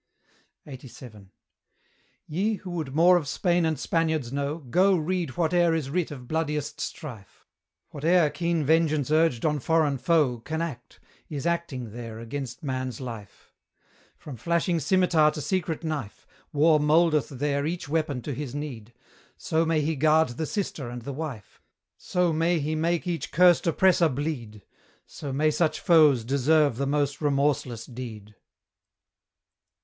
[0.65, 1.29] LXXXVII.
[2.25, 6.27] Ye, who would more of Spain and Spaniards know, Go, read whate'er is writ of
[6.27, 7.45] bloodiest strife:
[7.89, 13.53] Whate'er keen Vengeance urged on foreign foe Can act, is acting there against man's life:
[14.17, 18.93] From flashing scimitar to secret knife, War mouldeth there each weapon to his need
[19.37, 21.61] So may he guard the sister and the wife,
[21.95, 24.63] So may he make each curst oppressor bleed,
[25.05, 28.33] So may such foes deserve the most remorseless deed!